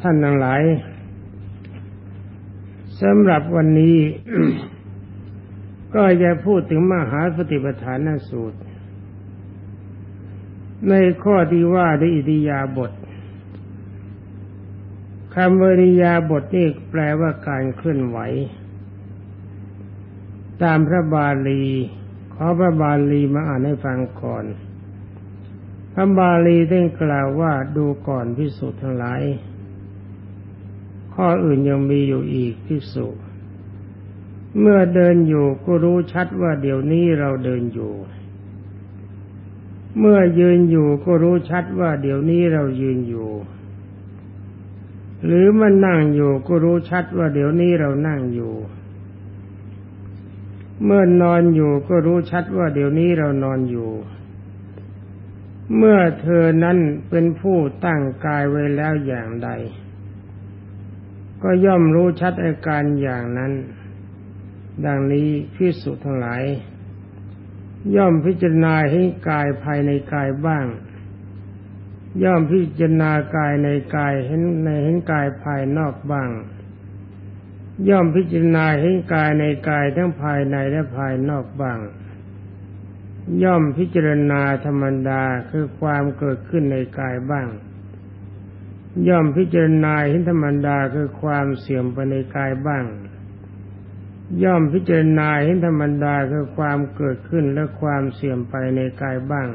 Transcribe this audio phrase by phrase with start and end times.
[0.00, 0.62] ท่านทั้งหลาย
[3.02, 3.98] สำหรับวันนี้
[5.94, 8.60] ก็จะพูดถึงมหาสติปัฏฐานสูตร
[10.88, 12.92] ในข้อที่ว่าด้วยอิริยาบถ
[15.34, 18.18] คำวริยาบทนี่แปลว่าการเคลื่อนไหว
[20.62, 21.64] ตามพระบาลี
[22.34, 24.44] ขอพระบาลีมาอ่านให้ฟังก่อน
[25.94, 29.22] พระบาลีได้กล่าวว่าดูก่อนพิสุทั้งหลาย
[31.14, 33.06] ข้ออื่นยังมีอยู่อีกพิสุ
[34.58, 37.94] เมื่อเดินอยู่ก็รู้ชัดว่าเดี๋ยวนี้เราเดินอยู่
[39.98, 43.30] เมื่อยืนอยู่ก็รู้ชัดว่าเดี๋ยวนี้เรายืนอยู่
[45.24, 48.54] หรือมันนั่งอยู่ก็รู้ชัดว่าเดี๋ยวนี้เรานั่งอยู่
[50.84, 56.78] เมื่อนอนอยู่ก็รู้ชัดว่าเดี๋ยวนี้เรานอนอยู่เเมื่อเธอนั้น
[57.10, 59.50] เป็นผู้ตั้งกายไว้แล้วอย่างใด
[61.42, 63.52] ก็ย่อมรู้ชัดอาการอย่างนั้น
[64.86, 66.42] ดังนี้พิสุทั้งหลาย
[67.96, 70.66] ย่อมพิจารณาให้กายภายในกายบ้าง
[72.24, 76.30] ย่อมพิจารณากายในกายเห็นในเห็นกายภายนอกบ้าง
[77.88, 81.78] ย่อมพิจารณาเห็นกายในกายทั้งภายในและภายนอกบ้าง
[83.42, 87.48] ย่อมพิจารณาธรรมดาคือความเกิดขึ้นในกายบ้าง
[89.08, 92.84] ย่อมพิจารณาเห็นธรรมดาคือความเสื่อมไปในกายบ้าง
[94.44, 99.48] ย่อมพิจารณาเห็นธรรมดาคือความเกิดขึ้นและความเสื่อมไปในกายบ้าง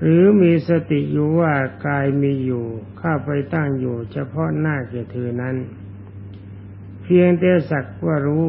[0.00, 1.52] หรือมีสติอยู่ว่า
[1.86, 2.64] กายมีอยู่
[3.00, 5.56] ข้าไปตั้งอยู่ เฉพาะหน้าแก่เธอนั้น
[7.02, 8.48] เพียงแต่สักว่ารู้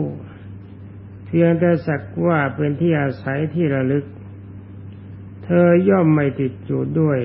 [1.37, 4.05] พียงแต่สักว่าเป็นที่อาศัยที่ระลึก
[5.43, 7.19] เธอย่อมไม่ติดอยู่ด้วย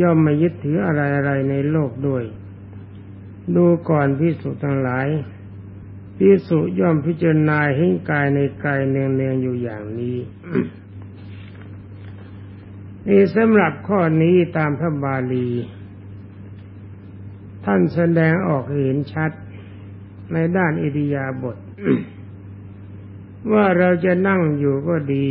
[0.00, 2.24] ย่อมไม่ยึดถืออะไรอะไรในโลกด้วย
[3.56, 5.06] ดูก่อนพิสุทั้งหลาย
[6.18, 10.18] พิสุย่อมพิจารณาให้กายในกายเนืองๆอยู่อย่างนี้
[13.08, 15.48] นี่สำหรับข้อนี้ตามพระบาลี
[17.64, 19.30] ท่านแสดงออกเห็นชัด
[20.32, 21.56] ในด้านอิริยาบถ
[23.52, 25.28] ว่าเราจะนั่งอยู่ก็ดี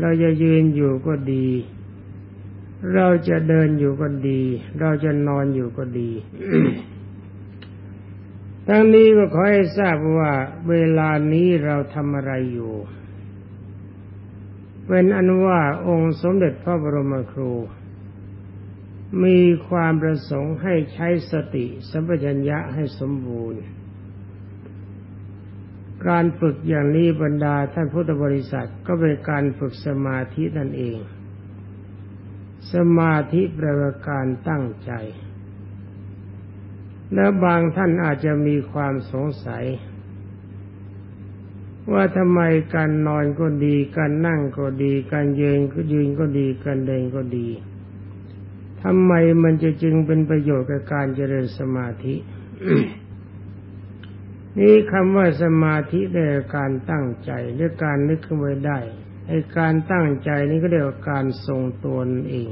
[0.00, 1.46] เราจะยืนอยู่ก็ดี
[2.94, 4.40] เราจะเดินอยู่ก็ดี
[4.80, 6.10] เราจะนอนอยู่ก็ดี
[8.68, 10.32] ทั้งนี้ก็ขอให้ทราบว่า
[10.68, 12.74] เวลานี้เราทำอะไรอยู่
[14.86, 17.52] เป็นอนุว่าองค์สมเด็จพระบรมครู
[19.24, 19.38] มี
[19.68, 23.60] ความประสงค์ให้ใช้สติสัมปชัญญะให้สมบูรณ์
[26.06, 30.98] การฝึกอย่างนี้บรรดาท่านพุทธบริษัทก็เป็นการฝึกสมาธินั่นเอง
[32.72, 34.92] สมาธิแปลว่าการตั้งใจ
[37.14, 39.64] และบางท่านอาจจะมีความสงสัย
[41.92, 42.40] ว่าทำไม
[42.74, 47.48] การนอนก็ดี การนั่งก็ดี การยืนก็ยืนก็ดี การเดินก็ดี
[48.82, 52.14] ทำไมมันจะจึงเป็นประโยชน์กับการเจริญสมาธิ
[54.58, 56.24] นี่คำว่าสมาธิได้
[56.56, 58.78] การตั้งใจหรือการนึกขึ้นไว้ได้
[59.26, 61.98] ไอการตั้งใจนี้ก็เรียกว่าการทรงตัว
[62.30, 62.50] เอง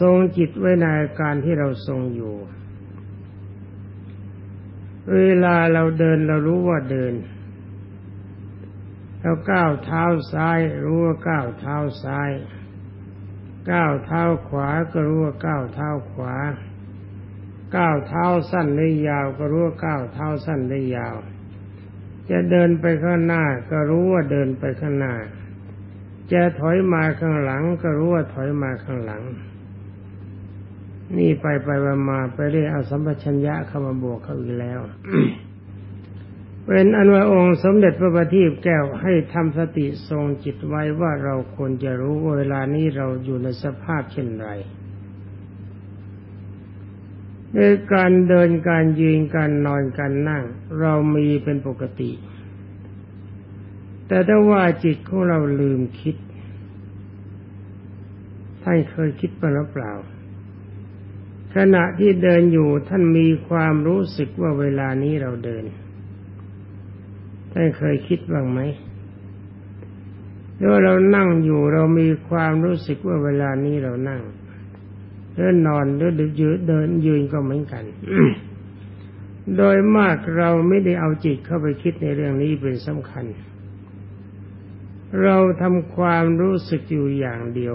[0.00, 2.36] ทรงจิตไว้ในอาการที่เราทรงอยู่
[5.14, 7.14] เวลาเราเดินเรารู้ว่าเดิน
[9.20, 12.30] เราก้าวเท้าซ้าย รู้ว่าก้าวเท้าซ้าย
[13.70, 16.34] ก้าวเท้าขวาก็รู้ว่าก้าวเท้าขวา
[17.76, 21.16] ก้าวเท้าสั้นหรือยาวก็รู้ว่าก้าวเท้าสั้นหรือยาว
[22.30, 25.14] จะเดินไปข้างหน้าก็รู้ว่าเดินไปข้างหน้า
[26.32, 29.22] จะถอยมาข้างหลัง ก็รู้ว่าถอยมาข้างหลัง
[31.16, 31.68] นี่ไปไป
[32.10, 34.80] มาไปเรียกเอาสัมปชัญญะเข้ามาบวกเข้าอีกแล้ว
[36.66, 44.50] เป็นอนุองค์สมเด็จพระบัณฑิตแก้วให้ทำสติทรงจิตไว้ว่าเราควรจะรู้เวลานี้เราอยู่ในสภาพเช่นไร
[47.56, 47.60] ใน
[47.92, 50.44] การเดินการยืนการนอนการนั่ง
[50.80, 52.12] เรามีเป็นปกติ
[54.06, 56.16] แต่ถ้าว่าจิตของเราลืมคิด
[58.62, 59.92] ท่านเคยคิดไปหรือเปล่า
[61.54, 65.64] ขณะที่เดินอยู่ท่านมีความรู้สึกว่าเวลานี้เราเดิน
[67.52, 68.60] ท่านเคยคิดบ้างไหม
[70.68, 74.22] ว่าเรานั่งอยู่เรามีความรู้สึกว่าเวลานี้เรานั่ง
[75.36, 77.84] เดินนอนหรือยืนเดินยืนก็เหมือนกัน
[79.56, 83.24] โดยมากเราไม่ได้เอาจิตเข้าไปคิดในเรื่องนี้เป็นสำคัญ
[85.22, 87.74] เราทำความรู้สึกอยู่อย่างเดียว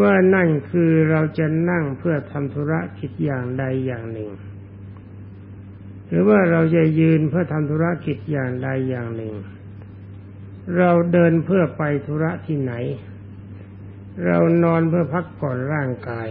[0.00, 4.30] ว่านั่นคือเราจะนั่งเพื่อทำธุระกิจอย่างใดอย่างหนึ่ง
[6.08, 9.34] หรือว่าเราจะยืนเพื่อทำธุระกิจอย่างใดอย่างหนึ่ง
[10.78, 12.72] เราเดินเพื่อไปธุระที่ไหน
[14.26, 16.28] เรานอนเพื่อพักผ่อนร่างกาย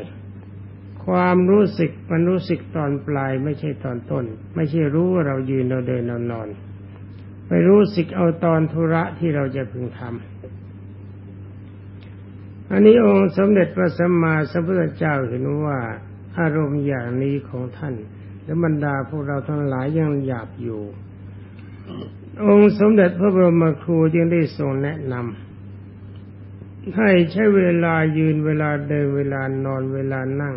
[1.06, 4.25] ความรู้สึกมันรู้สึกตอนปลายไม่ใช่ตอนต้น
[4.56, 6.47] ไม่ใช่รู้ว่าเรายืนเราเดินเรานอน
[7.47, 10.09] ไปรู้สึกเอาตอนธุระที่เราจะพึงทำ
[12.71, 15.80] อันนี้องค์สมเด็จพระสัมมาสัมพุทธเจ้าเห็นว่า
[16.39, 17.95] อารมณ์อย่างนี้ของท่าน
[18.44, 20.81] และบรรดาพวกเราทั้งหลายยังหยาบอยู่
[22.45, 25.24] องค์สมเด็จพระบรมครูจึงได้ทรงแนะนำ
[26.98, 30.56] ให้ใช้เวลายืนเวลาเดินเวลานอนเวลานั่ง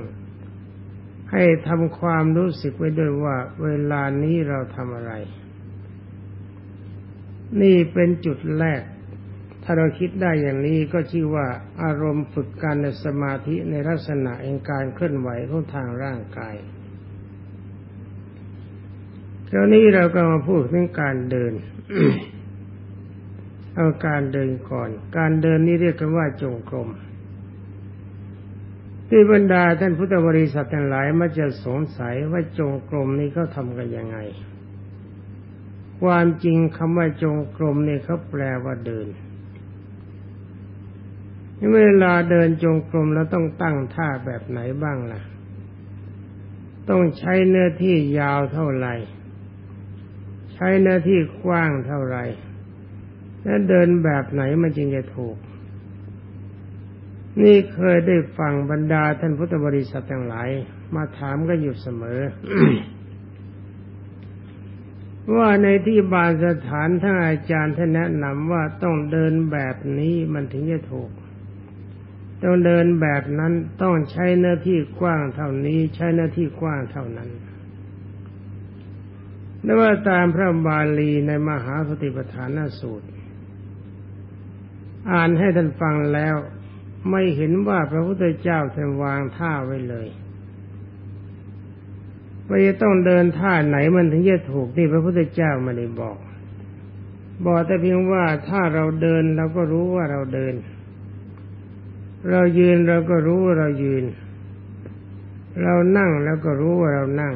[1.32, 5.12] ให้ทำความรู้สึกไว้ด้วยว่า เวลานี้เราทำอะไร
[7.60, 8.82] นี่เป็นจุดแรก
[9.62, 11.46] ถ้าเราคิดได้อย่างนี้ก็ชื่อว่า
[11.82, 16.54] อารมณ์ฝึกการในสมาธิในลักษณะแห่งการเคลื่อนไหวของทางร่างกาย
[19.48, 21.52] คราวนี้เราก็มาพูดเรื่องการเดิน
[23.76, 26.88] เอาการเดินก่อน การเดินนี้เรียกกันว่าจงกรม
[29.08, 34.18] ที่บรรดาท่านพุทธบริษัททั้งหลายมาจะสงสัยว่าจงกรมนี้เขาทำกันยังไง
[36.02, 39.06] ความจริงคำว่าจงกรมเนี่ยเขาแปลว่าเดิน
[41.74, 45.20] เวลาเดินจงกรมแล้วต้องตั้งท่าแบบไหนบ้างล่ะ
[46.88, 48.94] ต้องใช้เนื้อที่ยาวเท่าไหร่
[50.52, 52.24] ใช้เนื้อที่กว้างเท่าไหร่
[53.44, 55.36] และเดินแบบไหนมันจึงจะถูก
[57.40, 60.48] นี่เคยได้ฟังบรรดาท่านพุทธบริษัททั้งหลาย
[60.94, 62.20] มาถามก็อยู่เสมอ
[65.36, 71.10] ว่าในที่บานสถานท่านอาจารย์ท่านแนะนำว่าต้องเดินแบบนี้มันถึงจะถูก
[72.42, 73.52] ต้องเดินแบบนั้น
[73.82, 77.30] ต้องใช้เนื้อที่กว้างเท่านี้ ใช้เนื้อที่กว้างเท่านั้น
[79.64, 83.08] นว่าตามพระบาลีในมหาสติปัฏฐานสูตร
[85.10, 86.36] อ่านให้ท่านฟังแล้ว
[87.10, 90.08] ไม่เห็นว่าพระพุทธเจ้าท่านวางท่าไว้เลย
[92.48, 96.18] ว่าจะต้องเดินท่าไหนมันถึงจะถูกนี่พระพุทธเจ้าไม่ได้บอก
[97.44, 100.54] บอกแต่เพียงว่าถ้าเราเดินเราก็รู้ว่าเราเดิน
[102.30, 104.04] เรายืนเราก็รู้ว่าเรายืน
[105.62, 107.34] เรานั่งแล้วก็รู้ว่าเรานั่ง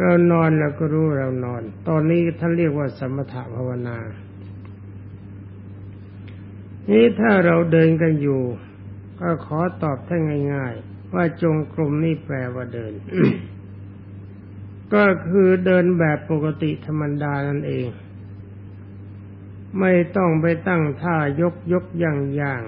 [0.00, 3.96] เรานอนแล้วก็รู้เรานอน ตอนนี้ท่านเรียกว่าสมถภาวนา
[6.90, 8.42] นี้ถ้าเราเดินกันอยู่
[9.20, 10.22] ก็ขอตอบท่าน
[10.54, 12.92] ง่าย ๆ ว่าจงกรมนี่แปลว่าเดิน
[14.94, 17.86] ก็คือเดินแบบปกติธรรมดานั่นเอง
[19.80, 22.62] ไม่ต้องไปตั้งท่ายกยกย่างย่าง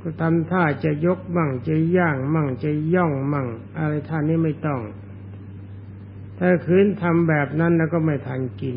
[0.00, 3.48] ก็ทำท่าจะยกมั่งจะย่างมั่งจะย่องมั่ง
[3.78, 4.80] อะไรท่านนี้ไม่ต้อง
[6.38, 8.76] ถ้าคืนทำแบบนั้นแล้วก็ไม่ทันกิน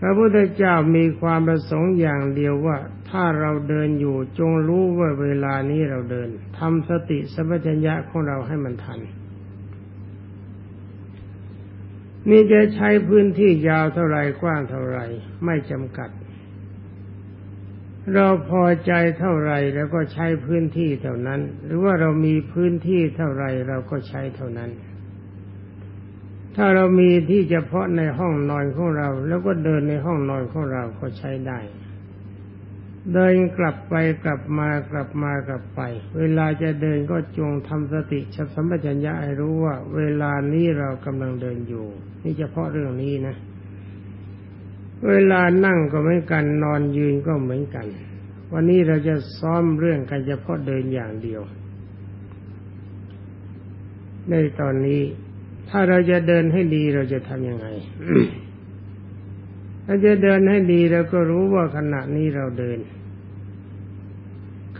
[0.00, 2.76] พระพุทธเจ้ามีความประสงค์อย่างเดียวว่า
[3.10, 9.00] ถ้าเราเดินอยู่จงรู้ว่าเวลานี้เราเดินทำสติสัมปชัญญะของเราให้มันทัน
[12.30, 14.98] นี่จะใช้พื้นที่ยาวเท่าไรกว้างเท่าไร
[15.44, 16.10] ไม่จำกัด
[18.14, 24.70] เราพอใจเท่าไรแล้วก็ใช้พื้นที่เท่านั้น หรือว่าเรามีพื้นที่เท่าไรเราก็ใช้เท่านั้น
[26.56, 31.58] ถ้าเรามีที่เฉพาะในห้องนอนของเรา แล้วก็เดินในห้องนอนของเราก็ใช้ได้
[33.14, 35.80] เดินกลับไปกลับมากลับมากลับไป
[36.18, 41.86] เวลาจะเดินก็จงทำสติชัสัมปชัญญะให้รู้ว่า เวลานี้เรากำลังเดินอยู่
[42.22, 43.36] นี่เฉพาะเรื่องนี้นะ
[45.08, 47.86] เวลานั่งก็เหมือนกันนอนยืนก็เหมือนกัน
[48.52, 51.42] วันนี้เราจะซ้อมเรื่องกันเฉพาะเดินอย่างเดียว
[54.28, 55.02] ในตอนนี้
[55.70, 57.66] ถ้าเราจะเดินให้ดีเราจะทำยังไง
[59.86, 62.78] ถ้าจะเดินให้ดีเราก็รู้ว่าขณะนี้เราเดิน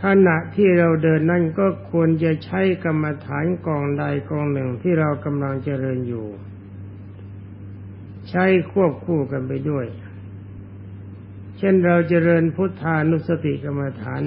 [0.03, 6.27] ขณะที่เราเดินนั่นก็ควรจะใช้กรรมฐานกองใดกองหนึ่งที่เรากำลังเจริญอยู่
[8.31, 9.87] ใช้ควบคู่กันไปด้วย
[11.59, 14.23] เช่นเราเจริญพุทธานุสติกรรมฐาน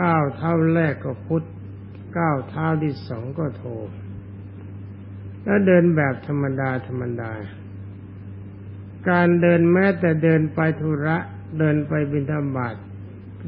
[0.00, 1.44] ก้าวเท้าแรกก็พุทธ
[2.18, 3.64] ก้าวเท้าที่สองก็โท
[5.44, 7.32] แล้วเดินแบบธรรมดาธรรมดา
[9.10, 11.16] การเดินแม้แต่เดินไปธุระ
[11.58, 12.74] เดินไปบิณฑบาต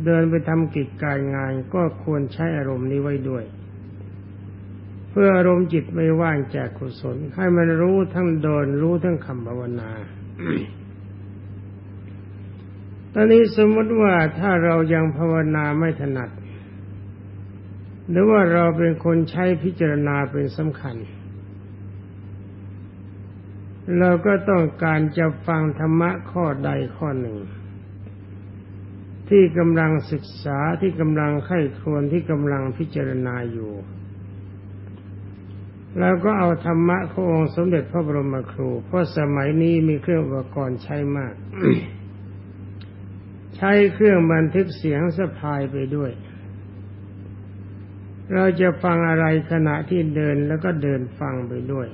[0.07, 3.45] เดินไปทำกิจการงานก็ควรใช้อารมณ์นี้ไว้ด้วย
[5.11, 9.91] เพื่ออารมณ์จิตไม่ว่างจากกุศล ให้มันรู้ทั้งเดินรู้ทั้งคำภาวนา
[13.15, 16.31] ตอนนี้สมมติว่าถ้าเรายังภาวนาไม่ถนัด
[18.11, 20.97] หรือว่าเราเป็นคนใช้พิจารณาเป็นสำคัญ
[23.99, 27.37] เราก็ต้องการจะฟังธรรมะข้อใดข้อหนึ่ง
[29.29, 33.73] ที่กำลังศึกษาที่กำลังไข้ควรที่กำลังพิจารณาอยู่
[36.01, 41.35] แล้วก็เอาธรรมะขององค์สมเด็จพระบรมครู เพราะสมัยนี้มีเครื่องอุปกรณ์ใช้มาก
[43.57, 46.11] ใช้เครื่องบันทึกเสียงสะพายไปด้วย
[48.35, 51.89] เราจะฟังอะไรขณะที่เดินแล้วก็เดินฟังไปด้วย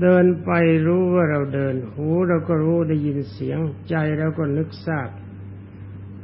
[0.00, 0.50] เดินไป
[0.86, 5.08] รู้ว่าเราเดิน หูเราก็รู้ได้ยินเสียง ใจเราก็นึกทราบ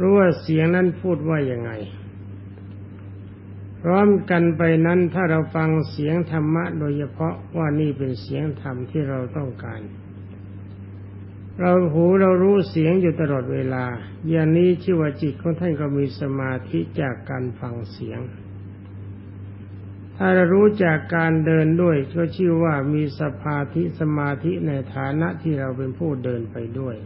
[0.01, 1.71] รู้ว่าเสียงนั้นพูดว่ายังไง
[3.83, 9.81] พร้อมกันไปนั้นถ้าเราฟังเสียงธรรมะ โดยเฉพาะว่านี่เป็นเสียงธรรมที่เราต้องการ
[11.61, 13.85] เราหูเรารู้เสียงอยู่ตลอดเวลา
[14.31, 18.21] อย่างนี้ชื่อว่าจิตของท่านก็มีสมาธิจากการฟังเสียง
[20.25, 26.97] ถ้าเรารู้จากการเดินด้วยก็ชื่อว่ามีสภาธิสมาธิในฐานะที่เราเป็นผู้เดินไปด้วย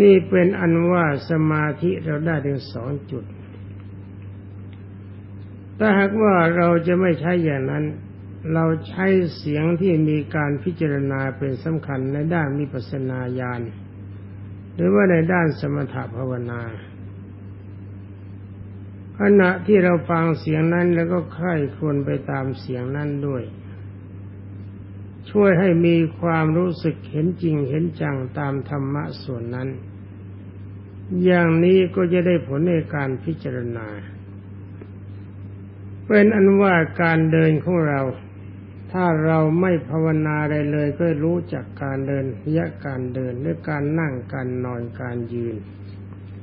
[0.00, 3.24] นี่เป็นอันว่าสมาธิเราได้ถึงสองจุด
[5.78, 7.84] ถ้าหากว่าเราจะไม่ใช้อย่างนั้น
[8.54, 13.60] เราใช้เสียงที่มีการพิจารณาเป็นสำคัญในด้านมิปัสนาญาณ
[14.74, 16.62] หรือว่าในด้านสมถภาวนา
[19.20, 23.42] ขณะที่เราฟังเสียงนั้นแล้วก็ใคร่ควรไปตามเสียงนั้นด้วย
[25.30, 29.68] ช่วยให้มีความรู้สึกเห็นจริงเห็นจังตามธรรมะส่วนนั้น
[31.24, 33.88] อย่างนี้ก็จะได้ผลในการพิจารณา
[36.06, 38.02] เป็นอันว่าการเดินของเรา
[38.92, 42.24] ถ้าเราไม่ภาวนาอะไรเลยก็รู้จักการเดิน
[42.56, 45.56] ยะการเดินหรือการนั่งการนอนการยืน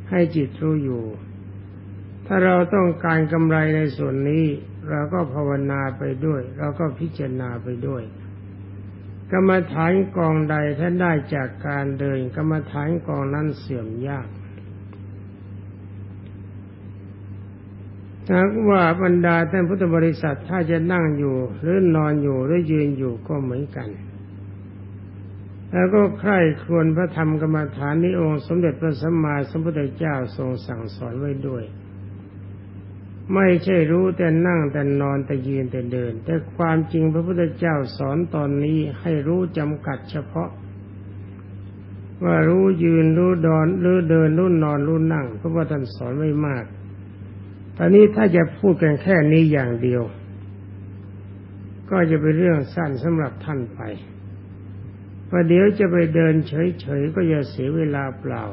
[0.10, 1.06] ให้จิตรู้อยู่
[2.34, 4.46] ถ้าเราต้องการกำไรในส่วนนี้
[4.90, 8.04] เราก็ภาวนาไปด้วย เราก็พิจารณาไปด้วย
[9.32, 14.28] กรรมฐานกองใดถ้าได้จากการเดินกรรมฐานกองนั้นเสื่อมยาก
[18.34, 23.90] หากว่าบรรดาท่านพุทธบริษัทถ้าจะนั่งอยู่ หรือนอนอยู่หรือยืนอยู่ก็เหมือนกัน
[25.74, 31.66] แล้วก็ใคร่ควรพระธรรมกรรมฐานนี้องค์ สมเด็จพระสัมมาสัมพุทธเจ้าทรงสั่งสอนไว้ด้วย
[33.34, 40.50] ไม่ใช่รู้แต่นั่งแต่นอนแต่ยืนแต่เดิน แต่ความจริงพระพุทธเจ้าสอนตอนนี้ให้รู้จำกัดเฉพาะ
[42.24, 46.64] ว่ารู้ยืนรู้ดอนรู้เดินรู้นอนรู้นั่งเพราะว่าท่านสอนไว้มาก
[47.78, 50.04] ตอนนี้ถ้าจะพูดกันแค่นี้อย่างเดียว
[51.90, 53.80] ก็จะเป็นเรื่องสั้นสำหรับท่านไป
[55.30, 58.44] ประเดี๋ยวจะไปเดินเฉยๆก็จะเสียเวลาเปล่า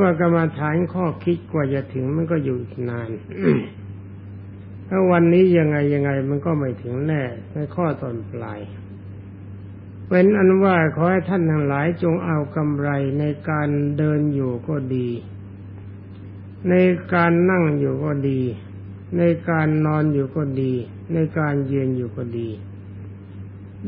[0.00, 3.10] ว่ากรรมฐานข้อคิดกว่าจะถึงมันก็อยู่อีกนาน
[4.88, 8.60] ถ้าวันนี้ยังไงยังไงมันก็ไม่ถึงแน่ในข้อตอนปลาย
[10.08, 12.88] เป็นอันว่าขอให้ท่านทั้งหลายจงเอากำไร
[13.18, 15.08] ในการเดินอยู่ก็ดี
[16.70, 16.74] ใน
[17.14, 18.40] การนั่งอยู่ก็ดี
[19.18, 20.72] ในการนอนอยู่ก็ดี
[21.12, 22.48] ในการเยืนอยู่ก็ดี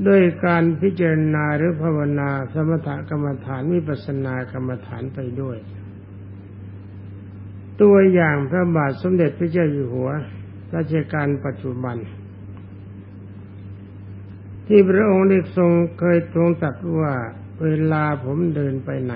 [0.07, 5.59] ด้วยการพิจารณาหรือภาวนาสมถกรรมฐานวิปัสสนากรรมฐานไปด้วย
[7.83, 10.11] ตัวอย่างพระบาทสมเด็จพระเจ้าอยู่หัว
[10.75, 11.97] รัชกาลปัจจุบัน
[14.67, 17.15] ที่พระองค์ได้ทรงเคยทรงตรัสว่า
[17.63, 19.15] เวลาผมเดินไปไหน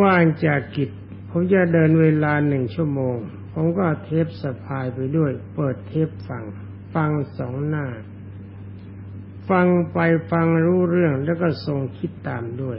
[0.00, 0.90] ว่างจากกิจ
[1.30, 3.16] ผมจะเดินเวลาหนึ่งชั่วโมง
[3.52, 6.44] ผมก็เทปสะพายไปด้วย เปิดเทปฟัง
[6.94, 7.86] ฟังสองหน้า
[9.50, 9.98] ฟังไป
[10.30, 12.78] ฟังรู้เรื่องแล้วก็ทรงคิดตามด้วย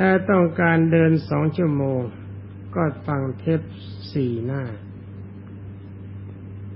[0.04, 2.00] ้าต้องการเดินสองชั่วโมง
[2.74, 3.60] ก็ฟังเทป
[4.12, 4.62] สี่หน้า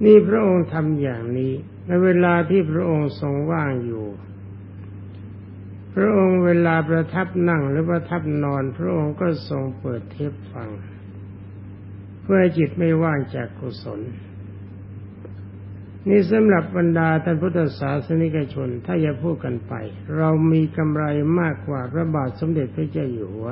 [0.05, 1.53] นี่พระองค์ทำอย่างนี้
[1.87, 4.07] ในเวลาที่พระองค์ทรงว่างอยู่
[5.95, 10.69] พระองค์เวลาประทับนั่งหรือประทับนอน พระองค์ก็ทรงเปิดเทปฟัง
[12.23, 14.01] เพื่อจิตไม่ว่างจากกุศล
[16.09, 19.73] นี่สำหรับบรรดาท่านพุทธศาสนิกชน ถ้าจะพูดกันไป
[20.17, 21.05] เรามีกำไร
[21.41, 23.51] มากกว่าพระบาทสมเด็จพระเจ้าอยู่หัว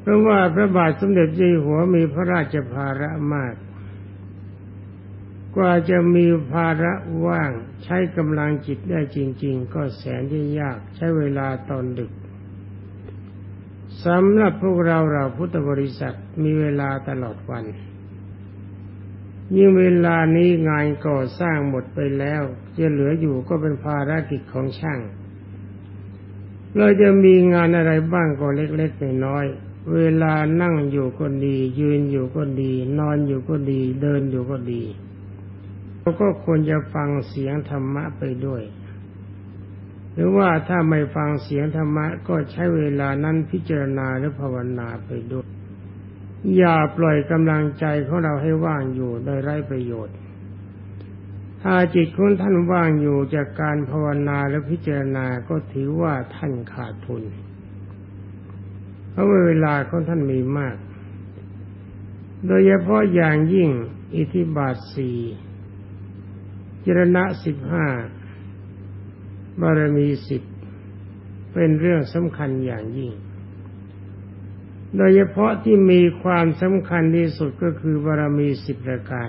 [0.00, 3.54] เพราะว่าพระบาทสมเด็จเจ้าอยู่หัวมีพระราชภาระมาก
[5.56, 6.92] กว่าจะมีภาระ
[7.26, 7.50] ว่าง
[7.84, 12.12] ใช้กำลังจิตได้จริง ๆ ก็แสนที่ยากใช้เวลาตอนดึก
[14.04, 17.64] สำหรับพวกเราเราพุทธบริษัทมีเวลาตลอดวัน
[19.56, 22.42] ยิ่งเวลานี้งานก่อสร้างหมดไปแล้ว
[22.76, 25.00] จะเหลืออยู่ก็เป็นภารกิจของช่าง
[26.76, 34.82] เราจะมีงานอะไรบ้างก็เล็กๆน้อยๆเวลานั่งอยู่ก็ดี ยืนอยู่ก็ดี นอนอยู่ก็ดี เดินอยู่ก็ดี
[36.00, 38.62] เราก็ควรจะฟังเสียงธรรมะไปด้วย
[40.12, 45.46] หรือว่าถ้าไม่ฟังเสียงธรรมะก็ใช้เวลานั้นพิจารณาหรือภาวนาไปด้วย
[46.56, 50.16] อย่าปล่อยกำลังใจของเราให้ว่างอยู่โดยไร้ประโยชน์
[51.62, 57.22] ถ้าจิตของท่านว่างอยู่จากการภาวนาและพิจารณาก็ถือว่าท่านขาดทุน
[59.10, 60.76] เพราะเวลาของท่านมีมาก
[62.46, 63.70] โดยเฉพาะอย่างยิ่ง
[64.16, 65.18] อิทธิบาทสี่
[66.86, 67.86] จรณะสิบห้า
[69.60, 70.42] บารมีสิบ
[71.52, 73.12] เป็นเรื่องสำคัญอย่างยิ่ง
[74.96, 79.28] โดยเฉพาะที่มีความสำคัญที่สุดก็คือบารมีสิบประการ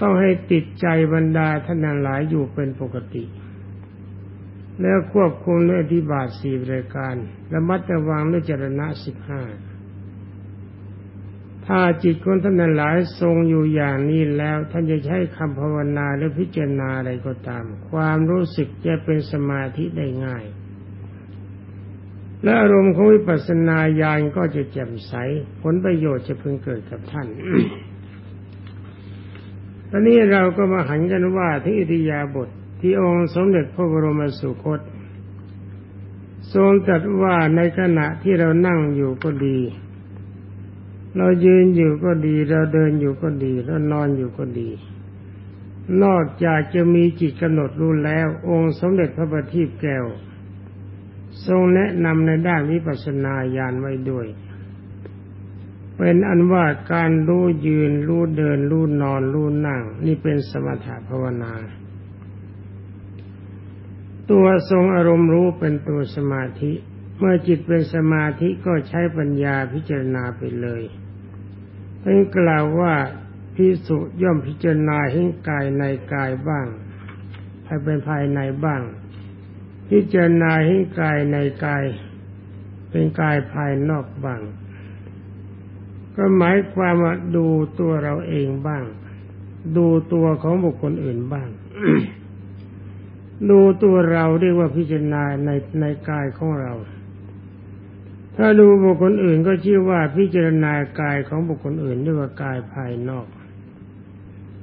[0.00, 3.24] ต้องให้ติดใจบรรดาท่านหลายอยู่เป็นปกติ
[4.82, 7.14] แล้วควบคุมด้วยอธิบาทสี่รายการ
[7.52, 9.42] ระมัดระวังด้วยจรณะสิบห้า
[11.66, 20.44] ถ้าจิตของท่านหลายทรงอยู่อย่างนี้แล้ว ท่านจะใช้คำภาวนาหรือพิจารณาอะไรก็ตาม ความรู้สึกจะเป็นสมาธิได้ง่าย
[22.44, 25.12] และอารมณ์ของวิปัสสนาญาณก็จะแจ่มใส
[25.62, 27.26] ผลประโยชน์จะพึงเกิดกับท่าน
[29.90, 32.48] ตอนนี้เราก็มาหันกันว่าที่อิทยาบท
[32.80, 34.80] ที่องค์สมเด็จพระบรมสุคต
[36.54, 39.58] ทรงตรัสว่าในขณะที่เรานั่งอยู่ก็ดี
[41.16, 44.70] เรายืนอยู่ก็ดี เราเดินอยู่ก็ดี เรานอนอยู่ก็ดี
[46.02, 50.04] นอกจากจะมีจิตกำหนดรู้แล้ว องค์สมเด็จพระบัณฑิตแก้ว
[51.46, 54.26] ทรงแนะนำในด้านวิปัสสนาญาณไว้ด้วย
[55.96, 61.52] เป็นอันว่าการรู้ยืน รู้เดิน รู้นอน รู้นั่ง นี่เป็นสมถะภาวนา
[64.30, 66.72] ตัวทรงอารมณ์รู้เป็นตัวสมาธิ
[67.18, 70.82] เมื่อจิตเป็นสมาธิก็ใช้ปัญญาพิจารณาไปเลย
[72.02, 72.94] ท่านกล่าวว่า
[73.54, 76.66] พิสุย่อมพิจารณาเห็นกายในกายบ้าง
[77.66, 78.82] ภายเป็นภายในบ้าง
[79.90, 81.84] พิจารณาเห็นกายในกาย
[82.90, 84.40] เป็นกายภายนอกบ้าง
[86.16, 87.46] ก็หมายความว่าดู
[87.80, 88.84] ตัวเราเองบ้าง
[89.76, 91.48] ดูตัวของบุคคลอื่นบ้าง
[93.50, 96.74] ดูตัวเราเรียกว่าพิจารณาในในกายของเรา
[98.36, 103.26] ถ้าดูบุคคลอื่นก็ชื่อว่าพิจารณากายของบุคคลอื่นด้วยกว่ากายภายนอก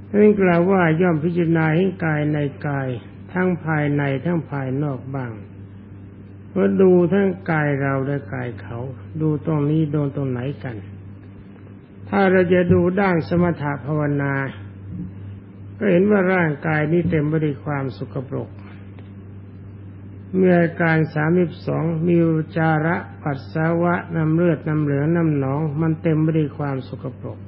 [0.10, 2.88] ท่านกล่าวว่าย่อมพิจารณาให้กายในกาย
[3.33, 5.31] ทั้งภายในทั้งภายนอกบ้าง
[6.49, 8.77] เพราะดูทั้งกายเราและกายเขา
[9.21, 10.75] ดูตรงนี้โดนตรงไหนกัน
[12.09, 14.33] ถ้าเราจะดูด้านสมถะภาวนา
[15.77, 18.49] ก็เห็นว่าร่างกายนี้เต็มไปด้วยความสุขปรก
[20.37, 22.17] มีอการสามิบสองมี
[22.57, 27.39] จาระปัสสาวะน้ำเลือดน้ำเหลืองน้ำหนอง มันเต็มไปด้วยความสกปรก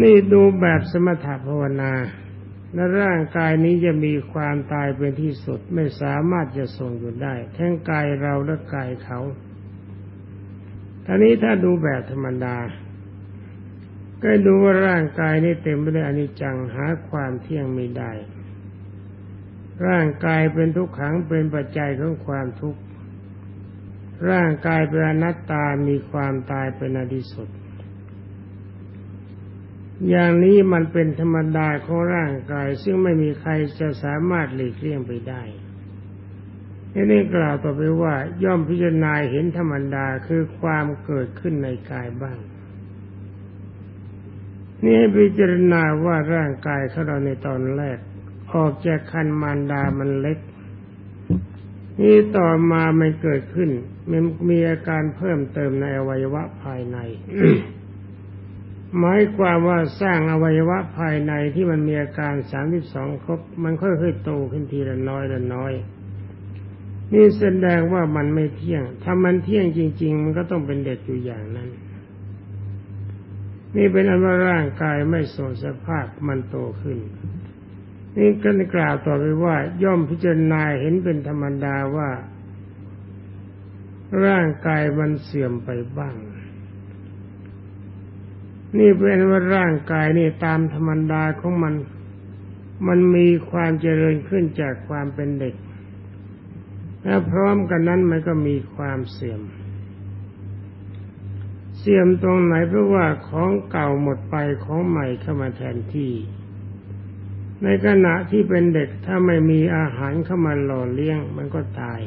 [0.00, 1.92] นี่ดูแบบสมถะภาวนา
[2.74, 9.20] และร่างกายนี้จะมีความตายเป็นที่สุดไม่สามารถจะทรงอยู่ได้ ทั้งกายเราและกายเขา
[11.04, 12.56] ท่านี้ถ้าดูแบบธรรมดา
[14.22, 18.12] ก็ดูว่าร่างกายนี้เต็มไปด้วยอนิจจังหาความเที่ยงไม่ได้
[19.86, 22.80] ร่างกายเป็นทุกขังเป็นปัจจัยของความทุกข์
[24.30, 27.48] ร่างกายเป็นอนัตตามีความตายเป็นอดีสุด
[30.08, 35.42] อย่างนี้มันเป็นธรรมดาของร่างกาย ซึ่งไม่มีใครจะสามารถหลีกเลี่ยงไปได้
[36.92, 42.38] ที่นี่กล่าวต่อไปว่าย่อมพิจารณาเห็นธรรมดาคือความเกิดขึ้นในกายบ้าง
[44.84, 47.98] นี่พิจารณาว่าร่างกายของเราในตอนแรก
[48.52, 50.38] ออกจากคันมารดามันเล็ก
[52.00, 53.70] นี่ต่อมามันเกิดขึ้น
[54.10, 56.98] มันมีอาการเพิ่มเติมในอวัยวะภายใน
[58.98, 65.72] หมายความว่าสร้างอวัยวะภายในที่มันมีอาการสามที่สองครบ มันค่อยๆโตขึ้นทีละน้อยละน้อย
[67.12, 71.68] นี่แสดงว่ามันไม่เที่ยง ถ้ามันเที่ยงจริง ๆ มันก็ต้องเป็นเด็กอยู่อย่างนั้น
[73.76, 76.98] นี่เป็นอันว่าร่างกายไม่ทรงสภาพมันโตขึ้น
[78.16, 82.10] นี่ก็กล่าวต่อไปว่า ย่อมพิจารณาเห็นเป็นธรรมดาว่า
[84.24, 86.14] ร่างกายมันเสื่อมไปบ้าง
[88.78, 91.74] นี่เป็นว่าร่างกายนี่ตามธรรมดาของมัน
[92.88, 95.54] มันมีความเจริญขึ้นจากความเป็นเด็ก
[97.04, 99.42] และพร้อมกันนั้นมันก็มีความเสื่อม
[101.78, 106.12] เสื่อมตรงไหนเพราะว่าของเก่าหมดไปของใหม่เข้ามาแทนที่
[107.62, 112.00] ในขณะที่เป็นเด็กถ้าไม่มีอาหารเข้ามาหล่อเลี้ยงมันก็ตาย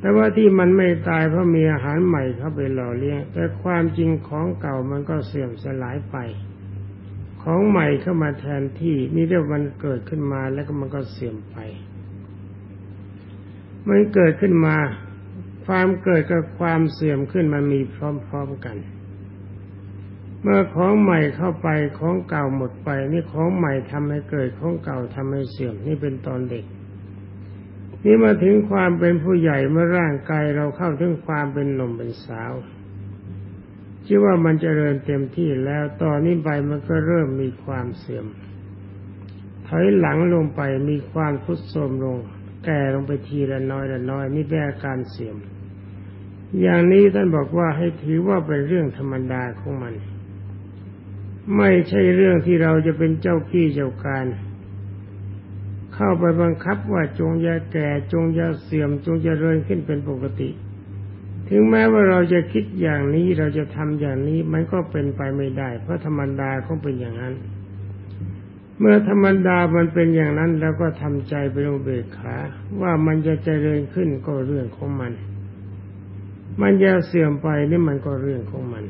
[0.00, 6.16] แต่ว่าที่มันไม่ตายเพราะมีอาหารใหม่เข้าไปหล่อเลี้ยง แต่ความจริงของเก่ามันก็เสื่อมสลายไป
[7.42, 11.56] ของใหม่เข้ามาแทนที่นี่เรียกมันเกิดขึ้นมาแล้วก็มันก็เสื่อมไป
[13.88, 14.76] มันเกิดขึ้นมา
[15.66, 17.96] ความเกิดกับความเสื่อมขึ้นมันมีพ
[18.32, 18.76] ร้อมๆกัน
[20.42, 26.64] เมื่อของใหม่เข้าไปของเก่าหมดไป นี่ของใหม่ทำให้เกิดของเก่าทำให้เสื่อมนี่เป็นตอนเด็ก
[28.04, 32.52] นี่มาถึงความเป็นผู้ใหญ่เมื่อร่างกายเราเข้าถึงความเป็นหนุ่มเป็นสาว
[34.06, 38.26] ชื่อว่ามันจเจริญเต็มที่แล้วตอนนี้ไปมันก็เริ่มมีความเสื่อม
[39.66, 42.16] ถอยหลังลงไปมีความทุดโทรมลง
[42.64, 45.36] แก่ลงไปทีละน้อยละน้อย นี่เป็นอาการเสื่อม
[46.60, 49.94] อย่างนี้ท่านบอกว่าให้ถือว่าเป็นเรื่องธรรมดาของมัน
[51.56, 54.24] ไม่ใช่เรื่องที่เราจะเป็นเจ้าขี้เจ้าการ
[56.00, 60.50] เข้าไปบังคับว่าจงอย่าแก่จงอย่าเสื่อมจงจะเริญขึ้นเป็นปกติ
[61.48, 67.34] ถึงแม้ว่าเราจะคิดอย่างนี้เราจะทำอย่างนี้มันก็เป็นไปไม่ได้ เพราะธรรมดาเขาเป็นอย่างนั้น
[68.78, 72.36] เมื่อธรรมดามันเป็นอย่างนั้นแล้วก็ทำใจเป็นอุเบกขา
[72.80, 75.12] ว่ามันจะเจริญขึ้นก็เรื่องของมัน
[76.62, 78.84] มันจะเสื่อมไปนี่มันก็เรื่องของมัน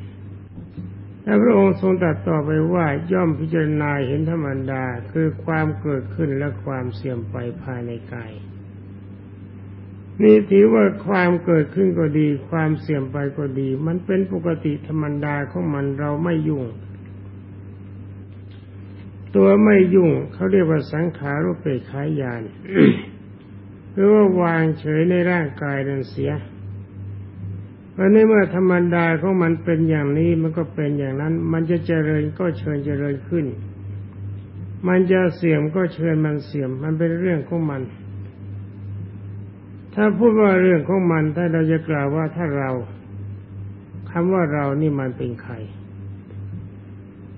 [1.29, 8.33] และพระองค์ทรงตรัสต่อไปว่าย่อมพิจารณาเห็นธรรมดาคือความเกิดขึ้นและความเสื่อมไปภายในกาย
[10.23, 16.65] นี่ถือว่าความเกิดขึ้นก็ดี ความเสื่อมไปก็ดี มันเป็นปกติธรรมดาของมันเราไม่ยุ่ง
[19.37, 22.43] ตัวไม่ยุ่งเขาเรียกว่าสังขารุเปกขายาน
[23.93, 26.33] หรือว่าวางเฉยในร่างกายนั้นเสีย
[27.99, 33.47] เพราะในเมื่อธรรมดาของมันเป็นอย่างนี้มันก็เป็นอย่างนั้น มันจะเจริญก็เชิญเจริญขึ้น
[34.89, 37.83] มันจะเสื่อมก็เชิญมันเสื่อม มันเป็นเรื่องของมัน
[39.95, 42.71] ถ้าพูดว่าเรื่องของมัน ถ้าเราจะกล่าวว่าถ้าเรา
[44.11, 45.55] คำว่าเรานี่มันเป็นใคร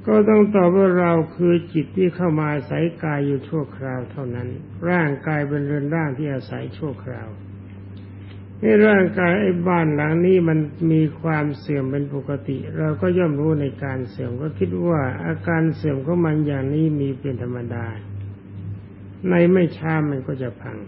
[0.07, 4.49] ก็ต้องตอบว่าเราคือจิตที่เข้ามาอาศัยกายอยู่ชั่วคราวเท่านั้น
[4.91, 7.29] ร่างกายเป็นเรือนร่างที่อาศัยชั่วคราว
[8.63, 10.59] นร่างกายไอ้บ้านหลังนี้มัน
[10.93, 17.87] มีความเสื่อมเป็นปกติ เราก็ย่อมรู้ในการเสื่อมก็คิดว่าอาการเสื่อมของมันอย่างนี้มีเป็นธรรมดา
[19.29, 20.79] ในไม่ช้ามันก็จะพัง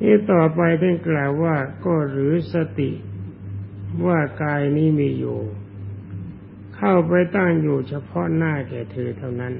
[0.00, 2.90] นี่ต่อไปท่านกล่าวว่าก็หรือสติ
[4.06, 5.40] ว่ากายนี้มีอยู่
[6.76, 9.54] เข้าไปตั้งอยู่เฉพาะหน้าแก่เธอเท่านั้น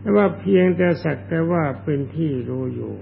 [0.00, 2.94] แต่ว่าเพียงแต่สักแต่ว่าเป็นที่รู้อยู่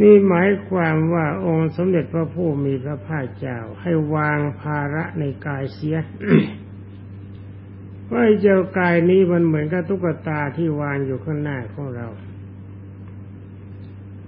[0.00, 5.98] นี่หมายความว่าองค์สมเด็จพระผู้มีพระภาคเจ้าให้วางภาระในกายเสีย
[8.12, 12.08] ว่าเจ้ากายนี้มันเหมือนกับตุ๊กตาที่วางอยู่ข้างหน้าของเรา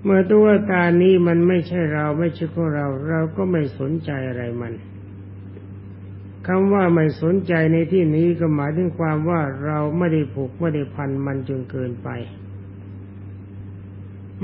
[0.02, 4.72] เมื่อตุ๊กตานี้มันไม่ใช่เราไม่ใช่ของเรา เราก็ไม่สนใจอะไรมัน
[6.46, 12.08] คำว่าไม่สนใจในที่นี้ก็หมายถึงความว่าเราไม่ได้ผูกไม่ได้พันมันจนเกินไป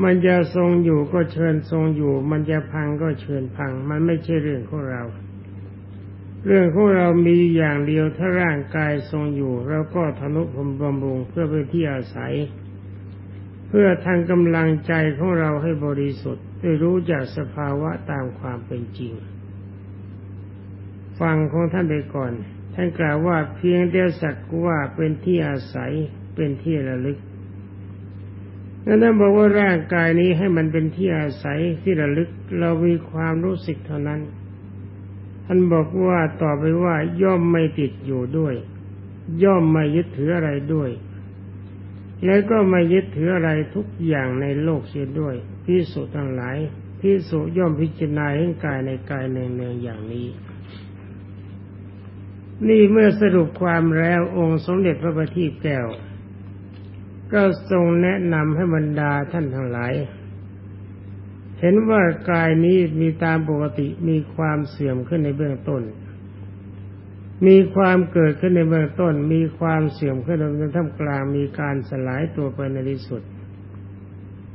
[0.02, 5.02] มันจะทรงอยู่ก็เชิญทรงอยู่ มันจะพังก็เชิญพัง มันไม่ใช่เรื่องของเรา
[6.46, 12.34] เรื่องของเรามีอย่างเดียวถ้าร่างกายทรงอยู่เราก็ทนุพมบำรุงเพื่อเป็นที่อาศัย
[13.68, 19.12] เพื่อทางกำลังใจของเราให้บริสุทธิ์ได้รู้จักสภาวะตามความเป็นจริง
[21.20, 22.32] ฟังของท่านไปก่อน
[22.74, 25.92] ท่านกล่าวว่าเพียงเดียวสักว่าเป็นที่อาศัย
[26.34, 27.18] เป็นที่ระลึก
[28.86, 34.20] นั่นท่นบอกว่าร่างกายนี้ให้มันเป็นที่อาศัยที่ระลึก เรามีความรู้สึกเท่านั้น
[35.46, 38.54] ท่านบอกว่าต่อไปว่าย่อมไม่ติดอยู่ด้วย
[39.44, 40.90] ย่อมไม่ยึดถืออะไรด้วย
[42.24, 46.56] แล้วก็ไม่ยึดถืออะไรทุกอย่างในโลกเสียด้วยพิสุทั้งหลาย
[47.00, 50.28] พิสุย่อมพิจารณาเห็นกายในกายเนืองๆอย่างนี้
[52.68, 55.86] นี่เมื่อสรุปความแล้วองค์สมเด็จพระบัณฑิตแก้ว
[57.34, 59.92] ก็ทรงแนะนำให้บรรดาท่านทั้งหลาย
[61.60, 65.82] เห็นว่ากายนี้มีตามปกติมีความเสื่อมขึ้นในเบื้องต้น
[67.46, 73.22] มีความเกิดขึ้นในเบื้องต้น มีความเสื่อมขึ้นในท่ามกลางมีการสลายตัวไปในที่สุด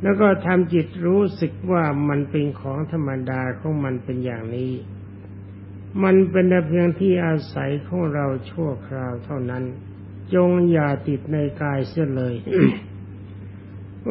[0.02, 4.72] แล้วก็ทำจิตรู้สึกว่ามันเป็นของธรรมดาของมันเป็นอย่างนี้
[6.04, 9.64] มันเป็นเพียงที่อาศัยของเราชั่วคราวเท่านั้น
[10.34, 12.36] จงอย่าติดในกายเสียเลย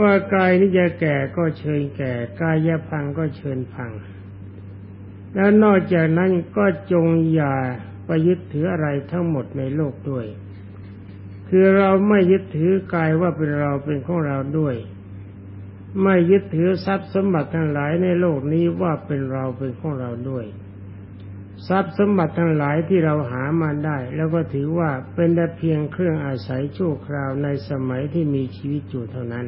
[0.00, 3.90] ว่ากายนี้จะแก่ก็เชิญแก่ กายจะพังก็เชิญพัง
[5.34, 7.54] แล้วนอกจากนั้นก็จงอย่า
[8.06, 10.26] ไปยึดถืออะไรทั้งหมดในโลกด้วย
[11.48, 14.74] คือเราไม่ยึดถือกายว่าเป็นเราเป็นของเราด้วย
[16.02, 20.44] ไม่ยึดถือทรัพย์สมบัติทั้งหลายในโลกนี้ว่าเป็นเราเป็นของเราด้วย
[21.66, 29.46] ทรัพย์สมบัติทั้งหลายที่เราหามาได้ แล้วก็ถือว่าเป็นแต่เพียงเครื่องอาศัยชั่วคราวในสมัยที่มีชีวิตอยู่เท่านั้น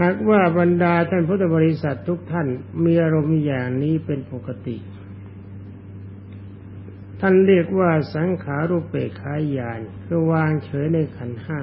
[0.00, 2.48] หากว่าบรรดาท่านพุทธบริษัททุกท่าน
[2.84, 4.76] มีอารมณ์อย่างนี้เป็นปกติ
[7.20, 11.60] ท่านเรียกว่าสังขารุปเปกขายานคือวางเฉยในขันห้า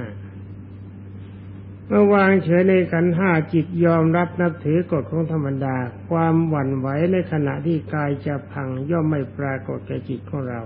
[1.92, 5.76] เมื่อวางเฉยในขันห้าจิตยอมรับนับถือกฎของธรรมดา
[6.10, 10.62] ความหวั่นไหวในขณะที่กายจะพังย่อมไม่ปรากฏแก่จิตของเรา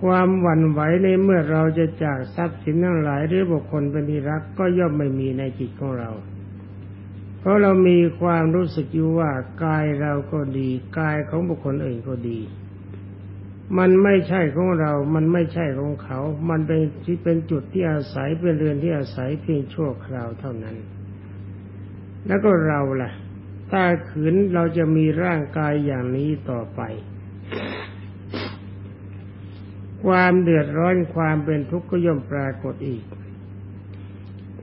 [0.00, 6.10] ความหวั่นไหวในเมื่อเราจะจากทรัพย์สินทั้งหลายหรือบุคคลเป็นที่รักก็ย่อมไม่มีในจิตของเรา
[7.40, 9.30] เพราะเรามีความรู้สึกอยู่ว่า
[9.64, 10.68] กายเราก็ดี
[10.98, 12.38] กายของบุคคลอื่นก็ดี
[13.78, 16.18] มันไม่ใช่ของเรา มันไม่ใช่ของเขา
[16.50, 20.76] มันเป็นที่เป็นจุดที่อาศัยเป็นเรือนที่อาศัยเพียงชั่วคราวเท่านั้น
[22.26, 23.10] แล้วก็เราล่ะ
[23.70, 26.80] ถ้าขืนเราจะมีร่างกายอย่างนี้ต่อไป
[30.04, 33.04] ความเดือดร้อนความเป็นทุกข์ก็ย่อมปรากฏอีก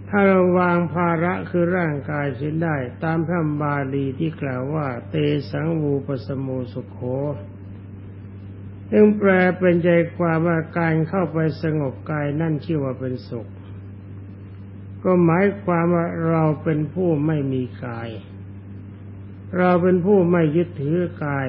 [0.09, 5.15] ถ้าเราวางภาระคือร่างกายเสียได้ ตามพระบาลีที่กล่าวว่า เต
[5.51, 6.99] สังวูปสมูสุขโข
[8.91, 13.47] ซึ่งแปลเป็นใจความว่าการเข้าไปสงบกายนั่นชื่อว่าเป็นสุข
[15.03, 18.09] ก็หมายความว่าเราเป็นผู้ไม่มีกาย
[19.57, 21.47] เราเป็นผู้ไม่ยึดถือกาย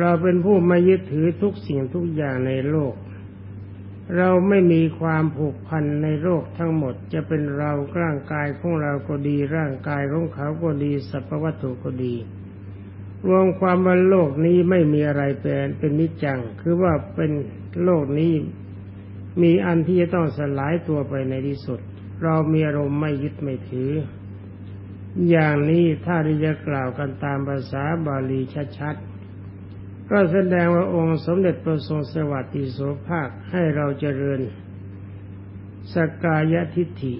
[0.00, 2.94] เราเป็นผู้ไม่ยึดถือทุกสิ่งทุกอย่างในโลก
[4.16, 12.14] เราไม่มีความผูกพันในโลกทั้งหมดจะเป็นเราร่างกายของเราก็ดีร่างกายของเขาก็ดีสัพวัตถุก็ดี
[13.26, 17.30] รวมความว่าโลกนี้ไม่มีอะไรเป็นเป็นนิจจัง คือว่าเป็น
[17.84, 18.34] โลกนี้
[19.42, 21.80] มีอันที่จะต้องสลายตัวไปในที่สุด
[22.22, 23.92] เรามีอารมณ์ไม่ยึดไม่ถือ
[25.28, 28.40] อย่างนี้ถ้าที่จะกล่าวกันตามภาษาบาลี
[28.78, 34.40] ชัดๆ ก็แสดงว่าองค์สมเด็จพระทรงสวัสดิโสภาคให้เราเจริญ
[35.94, 37.14] สกายทิฏฐิ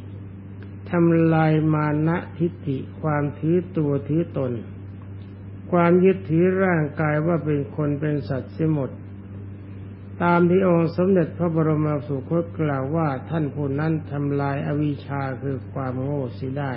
[0.91, 4.53] ทำลายมานะทิฏฐิความถือตัวถือตน
[5.73, 8.91] ความยึดถือร่างกายว่าเป็นคนเป็นสัตว์เสียหมด
[10.23, 16.75] ตามที่องค์สมเด็จพระบรมสุคตกล่าวว่าท่านผู้นั้นทำลายอวิชชาคือความโง่เสียได้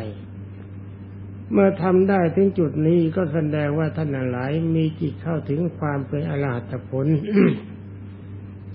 [1.52, 7.08] เมื่อทำได้ถึงจุดนี้ก็แสดงว่าท่านหลายมีจิตเข้าถึงความเป็นอรหัตผล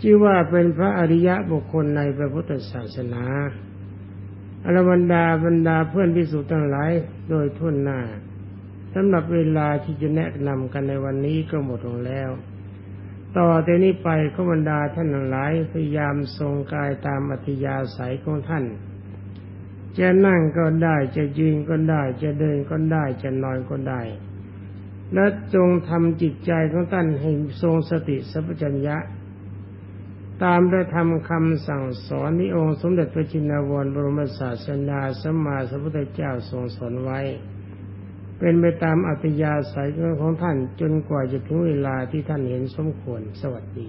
[0.00, 3.24] ชื่อว่าเป็นพระอริยะบุคคลในพระพุทธศาสนา
[4.64, 6.90] อรบรรดาบรรดาเพื่อนพิสุทั้งหลาย
[7.31, 8.00] โดยทุนหน้า
[8.94, 12.30] สำหรับเวลาที่จะแนะนำกันในวันนี้ก็หมดลงแล้ว
[13.38, 18.64] ต่อแต่นี้ไปขบรรดาท่านหลายพยายามทรงกายตามอัธยาศัยของท่าน
[19.98, 24.02] จะนั่งก็ได้จะยืนก็ได้ จะเดินก็ได้จะนอนก็ได้
[25.14, 27.30] และจงทำจิตใจของท่านให้
[27.62, 28.96] ทรงสติสัพพัญญะ
[30.44, 37.20] ตามได้ทำคำสั่งสอนที่องค์สมเด็จพระจินวรบรมศาสดาสัมมาสัมพุทธเจ้าทรงสอนไว้
[38.38, 39.88] เป็นไปตามอัตยาศัย
[40.20, 43.88] ของท่านจนกว่าจะถึงเวลาที่ท่านเห็นสมควรสวัสดี